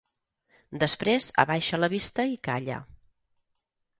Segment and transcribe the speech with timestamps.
[0.83, 2.79] Després abaixa la vista i calla.